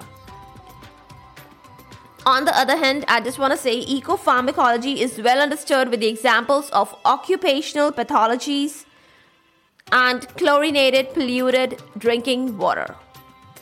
On 2.25 2.45
the 2.45 2.55
other 2.55 2.77
hand, 2.77 3.05
I 3.07 3.21
just 3.21 3.39
want 3.39 3.51
to 3.51 3.57
say 3.57 3.83
ecopharmacology 3.85 4.97
is 4.97 5.19
well 5.19 5.41
understood 5.41 5.89
with 5.89 6.01
the 6.01 6.07
examples 6.07 6.69
of 6.69 6.93
occupational 7.05 7.91
pathologies 7.91 8.85
and 9.91 10.27
chlorinated 10.37 11.13
polluted 11.13 11.81
drinking 11.97 12.57
water. 12.57 12.95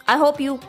I 0.07 0.17
hope 0.17 0.39
you 0.39 0.59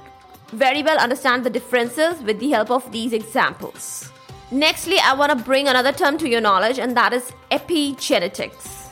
very 0.53 0.83
well 0.83 0.99
understand 0.99 1.45
the 1.45 1.51
differences 1.51 2.21
with 2.23 2.41
the 2.41 2.51
help 2.51 2.71
of 2.71 2.91
these 2.93 3.13
examples. 3.13 4.11
Nextly, 4.51 4.99
I 4.99 5.15
want 5.15 5.31
to 5.31 5.45
bring 5.45 5.69
another 5.69 5.93
term 5.93 6.19
to 6.19 6.29
your 6.29 6.41
knowledge, 6.41 6.79
and 6.79 6.97
that 6.97 7.13
is 7.13 7.33
epigenetics. 7.53 8.89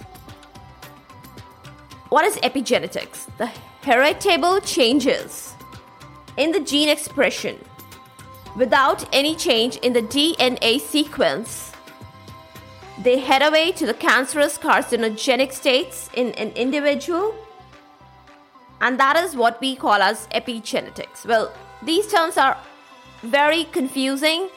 What 2.10 2.24
is 2.24 2.36
epigenetics? 2.36 3.26
The 3.38 3.46
heritable 3.82 4.60
changes 4.60 5.54
in 6.36 6.52
the 6.52 6.60
gene 6.60 6.88
expression 6.88 7.58
without 8.56 9.04
any 9.14 9.34
change 9.34 9.76
in 9.78 9.92
the 9.92 10.02
DNA 10.02 10.80
sequence. 10.80 11.67
They 13.00 13.18
head 13.18 13.42
away 13.42 13.70
to 13.72 13.86
the 13.86 13.94
cancerous 13.94 14.58
carcinogenic 14.58 15.52
states 15.52 16.10
in 16.14 16.32
an 16.32 16.50
individual 16.50 17.32
and 18.80 18.98
that 18.98 19.16
is 19.16 19.36
what 19.36 19.60
we 19.60 19.76
call 19.76 20.02
as 20.02 20.26
epigenetics. 20.34 21.24
Well, 21.24 21.52
these 21.82 22.10
terms 22.10 22.36
are 22.36 22.56
very 23.22 23.64
confusing 23.64 24.48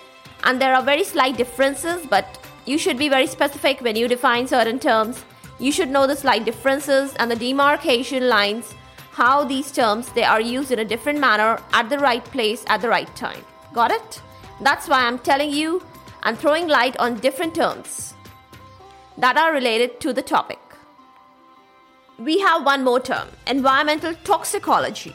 and 0.43 0.59
there 0.59 0.73
are 0.73 0.81
very 0.81 1.03
slight 1.03 1.37
differences, 1.37 2.05
but 2.07 2.39
you 2.65 2.79
should 2.79 2.97
be 2.97 3.09
very 3.09 3.27
specific 3.27 3.81
when 3.81 3.95
you 3.95 4.07
define 4.07 4.47
certain 4.47 4.79
terms. 4.79 5.23
You 5.59 5.71
should 5.71 5.89
know 5.89 6.07
the 6.07 6.15
slight 6.15 6.43
differences 6.43 7.13
and 7.19 7.29
the 7.29 7.35
demarcation 7.35 8.27
lines, 8.27 8.73
how 9.11 9.43
these 9.43 9.71
terms 9.71 10.11
they 10.13 10.23
are 10.23 10.41
used 10.41 10.71
in 10.71 10.79
a 10.79 10.85
different 10.85 11.19
manner 11.19 11.59
at 11.73 11.89
the 11.89 11.99
right 11.99 12.23
place 12.25 12.65
at 12.67 12.81
the 12.81 12.89
right 12.89 13.15
time. 13.15 13.45
Got 13.71 13.91
it? 13.91 14.21
That's 14.61 14.87
why 14.87 15.05
I'm 15.05 15.19
telling 15.19 15.51
you 15.51 15.83
and 16.23 16.39
throwing 16.39 16.67
light 16.67 16.97
on 16.97 17.19
different 17.19 17.53
terms 17.53 18.15
that 19.17 19.37
are 19.37 19.53
related 19.53 19.99
to 19.99 20.13
the 20.13 20.21
topic 20.21 20.59
we 22.21 22.39
have 22.39 22.63
one 22.65 22.83
more 22.83 22.99
term 22.99 23.27
environmental 23.47 24.13
toxicology. 24.23 25.13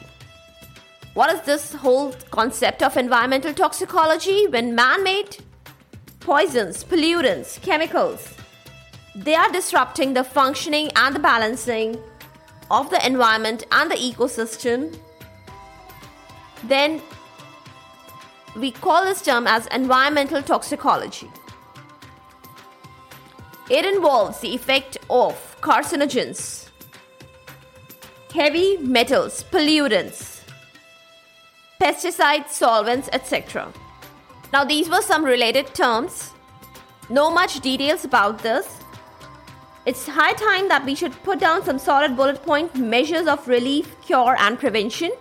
What 1.13 1.33
is 1.33 1.41
this 1.41 1.73
whole 1.73 2.13
concept 2.31 2.83
of 2.83 2.97
environmental 2.97 3.53
toxicology? 3.53 4.45
When 4.47 4.75
man 4.75 5.03
made 5.03 5.37
poisons, 6.19 6.83
pollutants, 6.83 7.61
chemicals, 7.61 8.33
they 9.15 9.35
are 9.35 9.51
disrupting 9.51 10.13
the 10.13 10.23
functioning 10.23 10.91
and 10.95 11.15
the 11.15 11.19
balancing 11.19 11.97
of 12.69 12.89
the 12.89 13.03
environment 13.05 13.63
and 13.71 13.89
the 13.89 13.95
ecosystem, 13.95 14.99
then 16.65 17.01
we 18.57 18.71
call 18.71 19.05
this 19.05 19.21
term 19.21 19.47
as 19.47 19.65
environmental 19.67 20.43
toxicology. 20.43 21.29
It 23.69 23.83
involves 23.83 24.39
the 24.39 24.55
effect 24.55 24.97
of 25.09 25.35
carcinogens, 25.59 26.69
heavy 28.33 28.77
metals, 28.77 29.43
pollutants, 29.51 30.41
pesticides, 31.81 32.47
solvents, 32.47 33.09
etc. 33.11 33.73
Now, 34.53 34.63
these 34.63 34.89
were 34.89 35.01
some 35.01 35.25
related 35.25 35.73
terms. 35.73 36.31
No 37.09 37.29
much 37.29 37.59
details 37.59 38.05
about 38.05 38.39
this. 38.39 38.79
It's 39.85 40.07
high 40.07 40.33
time 40.33 40.69
that 40.69 40.85
we 40.85 40.95
should 40.95 41.11
put 41.23 41.39
down 41.39 41.63
some 41.63 41.77
solid 41.77 42.15
bullet 42.15 42.43
point 42.43 42.75
measures 42.75 43.27
of 43.27 43.45
relief, 43.49 43.95
cure, 44.01 44.37
and 44.39 44.57
prevention 44.57 45.11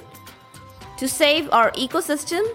to 0.99 1.09
save 1.09 1.53
our 1.53 1.73
ecosystem. 1.73 2.47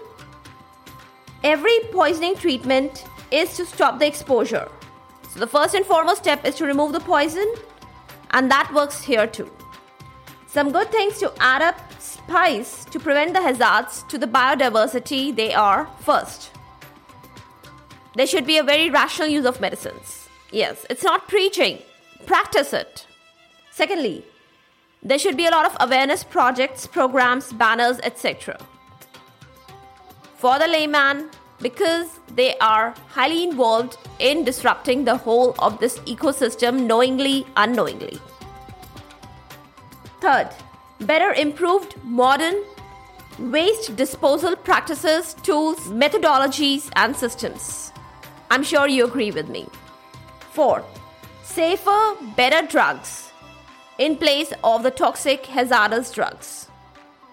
Every 1.44 1.78
poisoning 1.92 2.36
treatment 2.36 3.04
is 3.30 3.56
to 3.58 3.66
stop 3.66 3.98
the 3.98 4.06
exposure. 4.06 4.68
So, 5.32 5.40
the 5.40 5.46
first 5.46 5.74
and 5.74 5.86
foremost 5.86 6.22
step 6.22 6.44
is 6.44 6.56
to 6.56 6.66
remove 6.66 6.92
the 6.92 7.00
poison, 7.00 7.54
and 8.32 8.50
that 8.50 8.70
works 8.74 9.02
here 9.02 9.26
too. 9.26 9.50
Some 10.46 10.72
good 10.72 10.90
things 10.90 11.18
to 11.20 11.32
add 11.40 11.62
up 11.62 11.80
spice 11.98 12.84
to 12.84 13.00
prevent 13.00 13.32
the 13.32 13.40
hazards 13.40 14.04
to 14.08 14.18
the 14.18 14.26
biodiversity 14.26 15.34
they 15.34 15.54
are 15.54 15.86
first. 16.00 16.50
There 18.14 18.26
should 18.26 18.46
be 18.46 18.58
a 18.58 18.62
very 18.62 18.90
rational 18.90 19.28
use 19.28 19.46
of 19.46 19.58
medicines. 19.58 20.28
Yes, 20.50 20.84
it's 20.90 21.02
not 21.02 21.28
preaching, 21.28 21.78
practice 22.26 22.74
it. 22.74 23.06
Secondly, 23.70 24.26
there 25.02 25.18
should 25.18 25.38
be 25.38 25.46
a 25.46 25.50
lot 25.50 25.64
of 25.64 25.74
awareness 25.80 26.22
projects, 26.22 26.86
programs, 26.86 27.54
banners, 27.54 27.98
etc. 28.02 28.58
For 30.36 30.58
the 30.58 30.66
layman, 30.66 31.30
because 31.62 32.20
they 32.34 32.56
are 32.58 32.94
highly 33.08 33.44
involved 33.44 33.96
in 34.18 34.44
disrupting 34.44 35.04
the 35.04 35.16
whole 35.16 35.54
of 35.58 35.78
this 35.78 35.98
ecosystem 36.00 36.86
knowingly, 36.86 37.46
unknowingly. 37.56 38.18
Third, 40.20 40.50
better 41.00 41.32
improved 41.32 41.96
modern 42.04 42.62
waste 43.38 43.96
disposal 43.96 44.56
practices, 44.56 45.34
tools, 45.42 45.78
methodologies, 45.88 46.90
and 46.96 47.16
systems. 47.16 47.92
I'm 48.50 48.62
sure 48.62 48.88
you 48.88 49.04
agree 49.04 49.30
with 49.30 49.48
me. 49.48 49.66
Fourth, 50.50 50.84
safer, 51.42 52.16
better 52.36 52.66
drugs 52.66 53.32
in 53.98 54.16
place 54.16 54.52
of 54.62 54.82
the 54.82 54.90
toxic, 54.90 55.46
hazardous 55.46 56.10
drugs. 56.12 56.68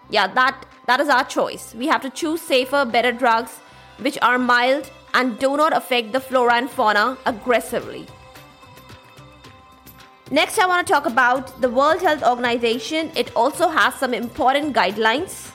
Yeah, 0.10 0.28
that, 0.28 0.66
that 0.88 1.00
is 1.00 1.10
our 1.10 1.26
choice. 1.26 1.76
We 1.76 1.88
have 1.88 2.02
to 2.02 2.10
choose 2.10 2.42
safer, 2.42 2.86
better 2.86 3.12
drugs 3.12 3.60
which 4.02 4.18
are 4.22 4.38
mild 4.38 4.90
and 5.14 5.40
do 5.40 5.58
not 5.58 5.76
affect 5.76 6.12
the 6.12 6.20
flora 6.20 6.56
and 6.56 6.70
fauna 6.70 7.18
aggressively. 7.26 8.06
Next, 10.32 10.60
I 10.60 10.68
want 10.68 10.86
to 10.86 10.94
talk 10.94 11.08
about 11.08 11.60
the 11.60 11.70
World 11.70 12.02
Health 12.02 12.24
Organization. 12.24 13.12
It 13.16 13.36
also 13.36 13.68
has 13.68 13.96
some 13.96 14.14
important 14.14 14.76
guidelines 14.76 15.52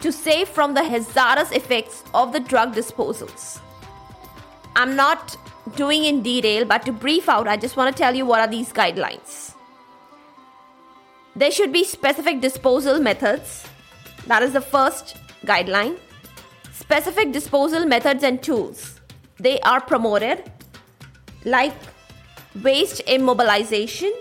to 0.00 0.10
save 0.10 0.48
from 0.48 0.72
the 0.72 0.82
hazardous 0.82 1.52
effects 1.52 2.02
of 2.14 2.32
the 2.32 2.40
drug 2.40 2.74
disposals. 2.74 3.60
I'm 4.74 4.96
not 4.96 5.36
doing 5.74 6.04
in 6.04 6.22
detail, 6.22 6.64
but 6.64 6.86
to 6.86 6.92
brief 6.92 7.28
out, 7.28 7.48
I 7.48 7.56
just 7.56 7.76
want 7.76 7.94
to 7.94 8.02
tell 8.02 8.14
you 8.14 8.24
what 8.24 8.40
are 8.40 8.46
these 8.46 8.72
guidelines. 8.72 9.54
There 11.34 11.50
should 11.50 11.72
be 11.72 11.84
specific 11.84 12.40
disposal 12.40 12.98
methods. 12.98 13.66
That 14.26 14.42
is 14.42 14.54
the 14.54 14.60
first 14.62 15.18
guideline. 15.44 15.98
Specific 16.78 17.32
disposal 17.32 17.86
methods 17.86 18.22
and 18.22 18.42
tools. 18.42 19.00
They 19.38 19.58
are 19.60 19.80
promoted 19.80 20.50
like 21.44 21.72
waste 22.62 23.02
immobilization, 23.06 24.12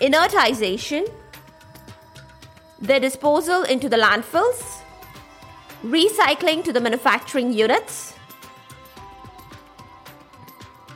inertization, 0.00 1.06
their 2.80 3.00
disposal 3.00 3.62
into 3.64 3.88
the 3.88 3.96
landfills, 3.96 4.80
recycling 5.84 6.64
to 6.64 6.72
the 6.72 6.80
manufacturing 6.80 7.52
units, 7.52 8.14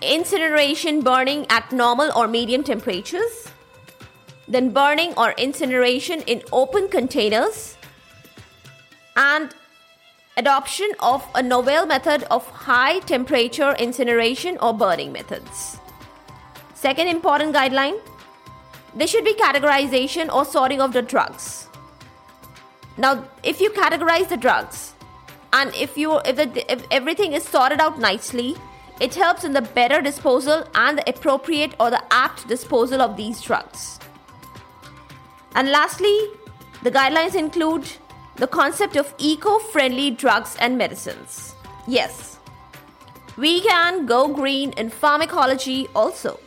incineration 0.00 1.02
burning 1.02 1.46
at 1.50 1.70
normal 1.70 2.10
or 2.16 2.26
medium 2.26 2.64
temperatures, 2.64 3.48
then 4.48 4.70
burning 4.70 5.12
or 5.18 5.32
incineration 5.32 6.22
in 6.22 6.42
open 6.50 6.88
containers, 6.88 7.76
and 9.16 9.54
adoption 10.40 10.92
of 11.00 11.26
a 11.34 11.42
novel 11.42 11.86
method 11.86 12.24
of 12.30 12.46
high 12.68 12.98
temperature 13.00 13.72
incineration 13.78 14.58
or 14.60 14.72
burning 14.72 15.12
methods. 15.12 15.78
Second 16.74 17.08
important 17.08 17.54
guideline 17.54 18.00
there 18.94 19.06
should 19.06 19.24
be 19.24 19.34
categorization 19.34 20.32
or 20.34 20.44
sorting 20.44 20.80
of 20.80 20.92
the 20.92 21.02
drugs. 21.02 21.68
Now, 22.96 23.28
if 23.42 23.60
you 23.60 23.70
categorize 23.70 24.28
the 24.28 24.36
drugs 24.36 24.94
and 25.52 25.74
if 25.74 25.96
you 25.96 26.18
if, 26.24 26.36
the, 26.36 26.72
if 26.72 26.84
everything 26.90 27.32
is 27.32 27.44
sorted 27.44 27.80
out 27.80 28.00
nicely, 28.00 28.56
it 29.00 29.14
helps 29.14 29.44
in 29.44 29.52
the 29.52 29.62
better 29.62 30.00
disposal 30.02 30.64
and 30.74 30.98
the 30.98 31.08
appropriate 31.08 31.74
or 31.78 31.90
the 31.90 32.02
apt 32.12 32.48
disposal 32.48 33.00
of 33.00 33.16
these 33.16 33.40
drugs. 33.40 33.98
And 35.54 35.70
lastly, 35.70 36.18
the 36.82 36.90
guidelines 36.90 37.34
include 37.34 37.88
the 38.40 38.48
concept 38.48 38.96
of 38.96 39.14
eco 39.18 39.58
friendly 39.58 40.10
drugs 40.10 40.56
and 40.60 40.76
medicines. 40.76 41.54
Yes, 41.86 42.38
we 43.36 43.60
can 43.60 44.06
go 44.06 44.26
green 44.26 44.72
in 44.72 44.90
pharmacology 44.90 45.88
also. 45.94 46.40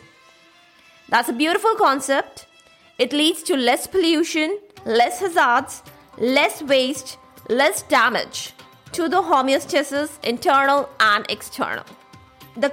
That's 1.08 1.30
a 1.30 1.34
beautiful 1.34 1.76
concept. 1.76 2.48
It 3.00 3.14
leads 3.14 3.44
to 3.44 3.56
less 3.56 3.88
pollution, 3.88 4.60
less 4.86 5.22
hazards, 5.22 5.84
less 6.18 6.62
waste, 6.62 7.18
less 7.50 7.84
damage 7.84 8.54
to 8.92 9.08
the 9.08 9.22
homeostasis, 9.22 10.24
internal 10.24 10.90
and 11.00 11.26
external 11.30 11.86
the 12.58 12.72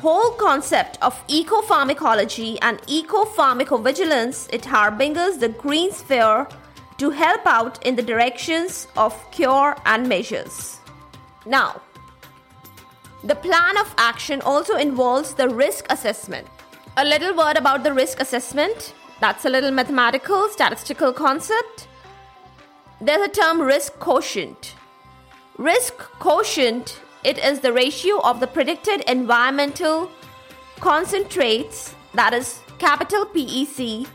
whole 0.00 0.30
concept 0.32 0.98
of 1.02 1.20
eco 1.26 1.62
pharmacology 1.62 2.58
and 2.60 2.78
ecopharmacovigilance 2.82 4.48
it 4.52 4.64
harbingers 4.64 5.38
the 5.38 5.48
green 5.48 5.90
sphere 5.90 6.46
to 6.98 7.10
help 7.10 7.46
out 7.46 7.84
in 7.84 7.96
the 7.96 8.02
directions 8.02 8.88
of 8.96 9.14
cure 9.30 9.76
and 9.84 10.08
measures. 10.08 10.78
Now 11.44 11.80
the 13.24 13.34
plan 13.34 13.76
of 13.78 13.94
action 13.98 14.40
also 14.42 14.76
involves 14.76 15.34
the 15.34 15.48
risk 15.48 15.86
assessment. 15.90 16.46
A 16.96 17.04
little 17.04 17.34
word 17.36 17.56
about 17.56 17.82
the 17.82 17.92
risk 17.92 18.20
assessment. 18.20 18.94
That's 19.20 19.44
a 19.44 19.50
little 19.50 19.70
mathematical 19.70 20.48
statistical 20.48 21.12
concept. 21.12 21.88
There's 23.00 23.26
a 23.26 23.28
term 23.28 23.60
risk 23.60 23.98
quotient. 23.98 24.74
Risk 25.58 25.96
quotient 25.96 27.00
it 27.24 27.38
is 27.38 27.58
the 27.58 27.72
ratio 27.72 28.20
of 28.20 28.38
the 28.38 28.46
predicted 28.46 29.00
environmental 29.08 30.08
concentrates, 30.78 31.92
that 32.14 32.32
is 32.32 32.60
capital 32.78 33.26
PEC, 33.26 34.06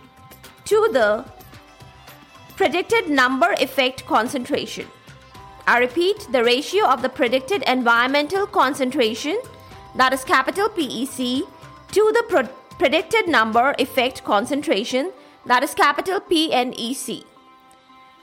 to 0.64 0.90
the 0.94 1.26
predicted 2.62 3.10
number 3.10 3.54
effect 3.54 4.06
concentration. 4.06 4.86
I 5.66 5.80
repeat, 5.80 6.28
the 6.32 6.44
ratio 6.44 6.86
of 6.86 7.02
the 7.02 7.10
predicted 7.10 7.64
environmental 7.64 8.46
concentration, 8.46 9.42
that 9.96 10.14
is 10.14 10.24
capital 10.24 10.70
PEC, 10.70 11.42
to 11.92 12.12
the 12.14 12.24
pro- 12.30 12.54
predicted 12.78 13.28
number 13.28 13.74
effect 13.80 14.24
concentration, 14.24 15.12
that 15.48 15.64
is 15.64 15.74
capital 15.74 16.20
PNEC. 16.20 17.24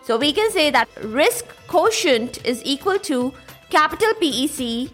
So 0.05 0.17
we 0.17 0.33
can 0.33 0.53
say 0.53 0.71
that 0.71 0.89
risk 1.03 1.45
quotient 1.67 2.47
is 2.47 2.63
equal 2.65 3.01
to 3.11 3.35
capital 3.71 4.13
PEC 4.23 4.89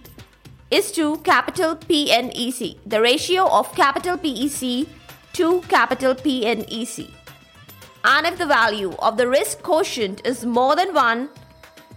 is 0.70 0.90
to 0.92 1.18
capital 1.18 1.76
PNEC, 1.76 2.78
the 2.86 3.02
ratio 3.02 3.46
of 3.48 3.70
capital 3.74 4.16
PEC 4.16 4.88
to 5.34 5.60
capital 5.68 6.14
PNEC. 6.14 7.23
And 8.04 8.26
if 8.26 8.36
the 8.36 8.46
value 8.46 8.92
of 8.98 9.16
the 9.16 9.26
risk 9.26 9.62
quotient 9.62 10.26
is 10.26 10.44
more 10.44 10.76
than 10.76 10.92
1, 10.92 11.28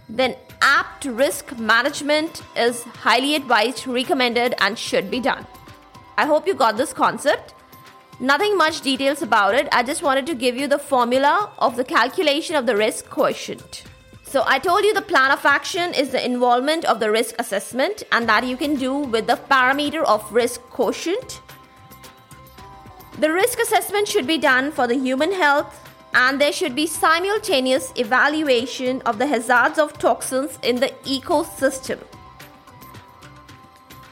then 0.08 0.36
apt 0.62 1.04
risk 1.04 1.58
management 1.58 2.42
is 2.56 2.82
highly 2.82 3.34
advised, 3.34 3.86
recommended, 3.86 4.54
and 4.58 4.78
should 4.78 5.10
be 5.10 5.20
done. 5.20 5.46
I 6.16 6.24
hope 6.24 6.46
you 6.46 6.54
got 6.54 6.78
this 6.78 6.94
concept. 6.94 7.54
Nothing 8.20 8.56
much 8.56 8.80
details 8.80 9.22
about 9.22 9.54
it. 9.54 9.68
I 9.70 9.82
just 9.82 10.02
wanted 10.02 10.26
to 10.26 10.34
give 10.34 10.56
you 10.56 10.66
the 10.66 10.78
formula 10.78 11.52
of 11.58 11.76
the 11.76 11.84
calculation 11.84 12.56
of 12.56 12.66
the 12.66 12.74
risk 12.74 13.08
quotient. 13.08 13.84
So, 14.24 14.44
I 14.46 14.58
told 14.58 14.84
you 14.84 14.92
the 14.92 15.02
plan 15.02 15.30
of 15.30 15.46
action 15.46 15.94
is 15.94 16.10
the 16.10 16.24
involvement 16.24 16.84
of 16.84 17.00
the 17.00 17.10
risk 17.10 17.34
assessment, 17.38 18.02
and 18.12 18.28
that 18.28 18.46
you 18.46 18.56
can 18.56 18.74
do 18.74 18.94
with 18.94 19.26
the 19.26 19.38
parameter 19.50 20.02
of 20.04 20.30
risk 20.32 20.60
quotient. 20.62 21.40
The 23.18 23.30
risk 23.32 23.58
assessment 23.58 24.08
should 24.08 24.26
be 24.26 24.38
done 24.38 24.72
for 24.72 24.86
the 24.86 24.96
human 24.96 25.32
health, 25.32 25.87
and 26.14 26.40
there 26.40 26.52
should 26.52 26.74
be 26.74 26.86
simultaneous 26.86 27.92
evaluation 27.96 29.02
of 29.02 29.18
the 29.18 29.26
hazards 29.26 29.78
of 29.78 29.98
toxins 29.98 30.58
in 30.62 30.76
the 30.76 30.88
ecosystem. 31.04 31.98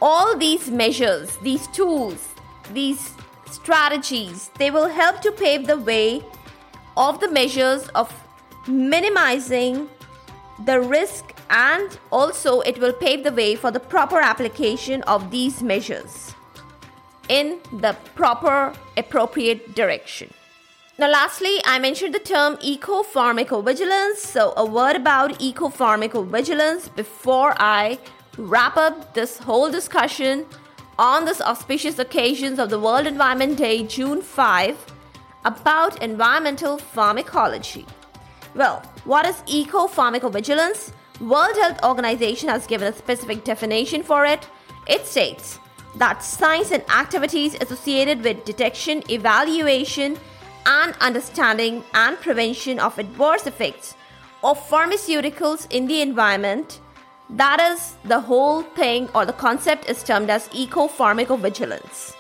All 0.01 0.37
these 0.37 0.71
measures, 0.71 1.37
these 1.39 1.67
tools, 1.69 2.29
these 2.73 3.13
strategies 3.51 4.51
they 4.59 4.71
will 4.71 4.89
help 4.89 5.21
to 5.23 5.33
pave 5.33 5.67
the 5.67 5.79
way 5.79 6.23
of 6.97 7.21
the 7.21 7.31
measures 7.31 7.89
of 7.89 8.13
minimizing 8.67 9.89
the 10.65 10.81
risk 10.81 11.35
and 11.51 11.99
also 12.11 12.61
it 12.61 12.79
will 12.79 12.93
pave 12.93 13.23
the 13.23 13.33
way 13.33 13.55
for 13.55 13.71
the 13.71 13.81
proper 13.81 14.19
application 14.19 15.03
of 15.03 15.31
these 15.31 15.63
measures 15.63 16.35
in 17.29 17.59
the 17.73 17.97
proper 18.15 18.73
appropriate 18.97 19.75
direction. 19.75 20.33
Now, 20.99 21.11
lastly, 21.11 21.59
I 21.67 21.79
mentioned 21.79 22.15
the 22.15 22.19
term 22.19 22.57
eco 22.63 23.03
pharmacovigilance. 23.03 24.17
So, 24.17 24.55
a 24.57 24.65
word 24.65 24.97
about 24.97 25.43
eco 25.43 25.69
pharmacovigilance 25.69 26.95
before 26.97 27.53
I 27.59 27.99
wrap 28.39 28.79
up 28.79 29.13
this 29.13 29.37
whole 29.37 29.71
discussion 29.71 30.47
on 30.99 31.27
this 31.27 31.43
auspicious 31.43 31.99
occasions 31.99 32.59
of 32.59 32.71
the 32.71 32.81
World 32.81 33.07
Environment 33.07 33.59
Day, 33.59 33.83
June 33.83 34.23
5, 34.23 34.95
about 35.45 36.03
environmental 36.03 36.79
pharmacology. 36.79 37.85
Well, 38.55 38.81
what 39.05 39.27
is 39.27 39.43
eco 39.47 39.89
pharmacovigilance? 39.89 40.93
World 41.21 41.57
Health 41.57 41.85
Organization 41.85 42.49
has 42.49 42.67
given 42.67 42.89
a 42.91 42.97
specific 42.97 43.45
definition 43.45 44.03
for 44.03 44.25
it. 44.25 44.49
It 44.87 45.05
states 45.07 45.59
that 45.97 46.25
science 46.25 46.71
and 46.71 46.89
activities 46.89 47.55
associated 47.61 48.25
with 48.25 48.47
detection, 48.47 49.03
evaluation, 49.11 50.17
and 50.67 50.95
understanding 51.01 51.85
and 51.95 52.21
prevention 52.21 52.79
of 52.79 52.99
adverse 52.99 53.47
effects 53.47 53.95
of 54.43 54.59
pharmaceuticals 54.69 55.67
in 55.71 55.87
the 55.87 56.03
environment. 56.03 56.81
That 57.31 57.61
is 57.61 57.95
the 58.05 58.21
whole 58.21 58.63
thing, 58.63 59.09
or 59.15 59.25
the 59.25 59.33
concept 59.33 59.89
is 59.89 60.03
termed 60.03 60.31
as 60.31 60.51
eco 60.53 60.87
pharmacovigilance. 60.87 62.15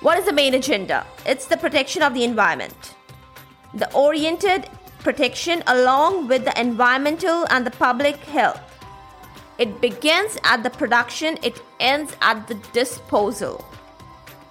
What 0.00 0.18
is 0.18 0.26
the 0.26 0.32
main 0.32 0.54
agenda? 0.54 1.06
It's 1.26 1.46
the 1.46 1.56
protection 1.56 2.02
of 2.02 2.14
the 2.14 2.24
environment. 2.24 2.94
The 3.74 3.92
oriented 3.92 4.68
protection 5.00 5.62
along 5.66 6.28
with 6.28 6.44
the 6.44 6.58
environmental 6.60 7.46
and 7.50 7.66
the 7.66 7.70
public 7.70 8.16
health. 8.16 8.60
It 9.58 9.80
begins 9.80 10.36
at 10.44 10.62
the 10.62 10.70
production, 10.70 11.38
it 11.42 11.62
ends 11.78 12.16
at 12.20 12.48
the 12.48 12.54
disposal. 12.72 13.64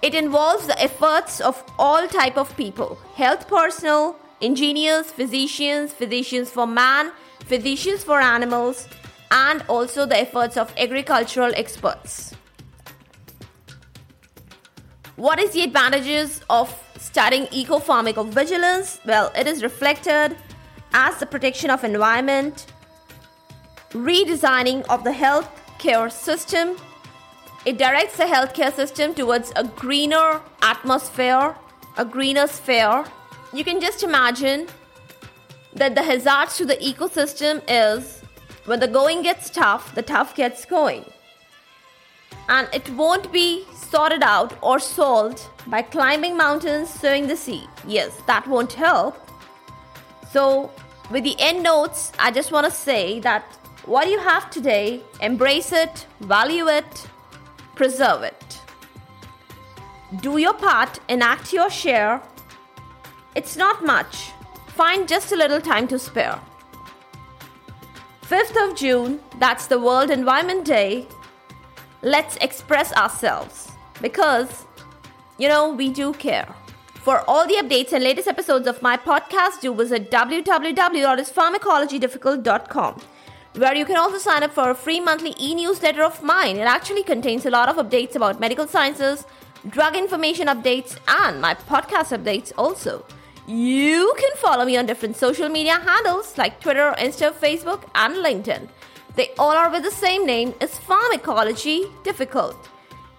It 0.04 0.14
involves 0.14 0.66
the 0.66 0.78
efforts 0.82 1.40
of 1.40 1.64
all 1.78 2.06
type 2.06 2.36
of 2.36 2.54
people, 2.58 2.98
health 3.14 3.48
personnel, 3.48 4.16
engineers, 4.42 5.10
physicians, 5.10 5.94
physicians 5.94 6.50
for 6.50 6.66
man, 6.66 7.10
physicians 7.46 8.04
for 8.04 8.20
animals, 8.20 8.86
and 9.30 9.64
also 9.66 10.04
the 10.04 10.18
efforts 10.18 10.58
of 10.58 10.74
agricultural 10.76 11.52
experts. 11.56 12.34
What 15.16 15.38
is 15.38 15.52
the 15.52 15.62
advantages 15.62 16.42
of 16.50 16.68
studying 16.98 17.48
eco 17.50 17.78
pharmacovigilance? 17.78 19.02
Well, 19.06 19.32
it 19.34 19.46
is 19.46 19.62
reflected 19.62 20.36
as 20.92 21.16
the 21.16 21.24
protection 21.24 21.70
of 21.70 21.82
environment, 21.82 22.66
redesigning 23.92 24.84
of 24.90 25.02
the 25.02 25.12
health 25.12 25.48
care 25.78 26.10
system, 26.10 26.76
it 27.64 27.78
directs 27.78 28.16
the 28.16 28.24
healthcare 28.24 28.72
system 28.72 29.14
towards 29.14 29.52
a 29.56 29.64
greener 29.64 30.40
atmosphere, 30.60 31.54
a 31.96 32.04
greener 32.04 32.46
sphere. 32.46 33.04
You 33.52 33.64
can 33.64 33.80
just 33.80 34.02
imagine 34.02 34.66
that 35.72 35.94
the 35.94 36.02
hazards 36.02 36.56
to 36.58 36.66
the 36.66 36.76
ecosystem 36.76 37.62
is 37.68 38.20
when 38.66 38.80
the 38.80 38.88
going 38.88 39.22
gets 39.22 39.48
tough, 39.48 39.94
the 39.94 40.02
tough 40.02 40.34
gets 40.34 40.64
going. 40.64 41.04
And 42.48 42.68
it 42.74 42.88
won't 42.90 43.32
be 43.32 43.64
sorted 43.74 44.22
out 44.22 44.56
or 44.62 44.78
solved 44.78 45.42
by 45.66 45.80
climbing 45.80 46.36
mountains, 46.36 46.90
sowing 46.90 47.26
the 47.26 47.36
sea. 47.36 47.64
Yes, 47.86 48.20
that 48.26 48.46
won't 48.46 48.72
help. 48.74 49.16
So, 50.30 50.70
with 51.10 51.24
the 51.24 51.36
end 51.38 51.62
notes, 51.62 52.12
I 52.18 52.30
just 52.30 52.52
want 52.52 52.66
to 52.66 52.72
say 52.72 53.20
that 53.20 53.44
what 53.86 54.10
you 54.10 54.18
have 54.18 54.50
today, 54.50 55.02
embrace 55.20 55.72
it, 55.72 56.06
value 56.20 56.68
it, 56.68 57.06
preserve 57.74 58.22
it. 58.22 58.60
Do 60.20 60.36
your 60.38 60.54
part, 60.54 61.00
enact 61.08 61.52
your 61.52 61.68
share. 61.70 62.22
It's 63.34 63.56
not 63.56 63.84
much. 63.84 64.30
Find 64.68 65.08
just 65.08 65.32
a 65.32 65.36
little 65.36 65.60
time 65.60 65.88
to 65.88 65.98
spare. 65.98 66.40
5th 68.22 68.70
of 68.70 68.76
June, 68.76 69.18
that's 69.38 69.66
the 69.66 69.78
World 69.78 70.10
Environment 70.10 70.64
Day. 70.64 71.06
Let's 72.02 72.36
express 72.36 72.92
ourselves 72.92 73.72
because, 74.00 74.66
you 75.38 75.48
know, 75.48 75.72
we 75.72 75.90
do 75.90 76.12
care. 76.12 76.54
For 76.94 77.28
all 77.28 77.46
the 77.46 77.56
updates 77.56 77.92
and 77.92 78.02
latest 78.02 78.26
episodes 78.28 78.66
of 78.66 78.80
my 78.82 78.96
podcast, 78.96 79.60
do 79.60 79.74
visit 79.74 80.10
www.ispharmacologydifficult.com 80.10 83.02
where 83.56 83.74
you 83.74 83.84
can 83.84 83.96
also 83.96 84.18
sign 84.18 84.42
up 84.42 84.52
for 84.52 84.70
a 84.70 84.74
free 84.74 85.00
monthly 85.00 85.34
e 85.38 85.54
newsletter 85.54 86.02
of 86.02 86.22
mine. 86.22 86.56
It 86.56 86.66
actually 86.66 87.02
contains 87.02 87.46
a 87.46 87.50
lot 87.50 87.68
of 87.68 87.76
updates 87.76 88.16
about 88.16 88.40
medical 88.40 88.66
sciences, 88.66 89.24
drug 89.68 89.96
information 89.96 90.48
updates, 90.48 90.96
and 91.06 91.40
my 91.40 91.54
podcast 91.54 92.16
updates 92.16 92.52
also. 92.58 93.04
You 93.46 94.14
can 94.18 94.30
follow 94.36 94.64
me 94.64 94.76
on 94.76 94.86
different 94.86 95.16
social 95.16 95.48
media 95.48 95.78
handles 95.78 96.36
like 96.38 96.60
Twitter, 96.60 96.94
Insta, 96.98 97.32
Facebook, 97.32 97.84
and 97.94 98.16
LinkedIn. 98.16 98.68
They 99.16 99.30
all 99.38 99.52
are 99.52 99.70
with 99.70 99.84
the 99.84 99.90
same 99.90 100.26
name 100.26 100.54
as 100.60 100.78
Pharmacology 100.78 101.84
Difficult. 102.02 102.68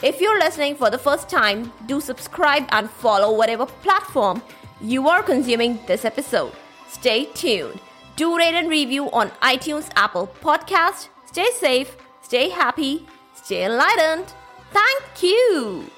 If 0.03 0.19
you're 0.19 0.39
listening 0.39 0.75
for 0.75 0.89
the 0.89 0.97
first 0.97 1.29
time, 1.29 1.71
do 1.85 2.01
subscribe 2.01 2.65
and 2.69 2.89
follow 2.89 3.33
whatever 3.33 3.65
platform 3.65 4.41
you 4.81 5.07
are 5.07 5.23
consuming 5.23 5.79
this 5.87 6.03
episode. 6.03 6.51
Stay 6.89 7.25
tuned. 7.33 7.79
Do 8.15 8.37
rate 8.37 8.53
and 8.55 8.69
review 8.69 9.11
on 9.11 9.29
iTunes, 9.41 9.89
Apple 9.95 10.29
Podcast. 10.41 11.09
Stay 11.25 11.49
safe, 11.51 11.97
stay 12.21 12.49
happy, 12.49 13.05
stay 13.33 13.65
enlightened. 13.65 14.33
Thank 14.71 15.21
you. 15.23 15.89